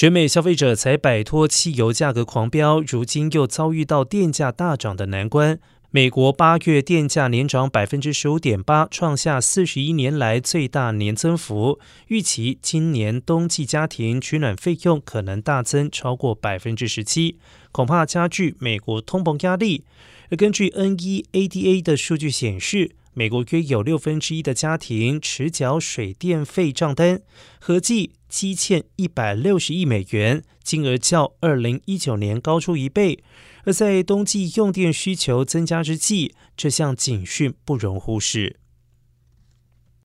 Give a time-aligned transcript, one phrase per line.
[0.00, 5.60] 全美消费者才摆脱汽油价格狂飙，如今又遭遇到电价大涨的难关。
[5.90, 11.78] 美国八月电价年涨百分之十五点八，创下四十一年来最大年增幅。
[12.06, 17.36] 预期今年冬季家庭取暖费用可能大增超过百分之十七，
[17.70, 19.84] 恐怕加剧美国通膨压力。
[20.30, 27.20] 而根据 NEADA 的数据显示，美国约有六分之一的家庭持缴水电费账单，
[27.58, 33.22] 合计积欠一百六十亿美元，金额较二零一九年高出一倍。
[33.64, 38.56] 而在冬季用电需求增加之际，这项警讯不容忽视。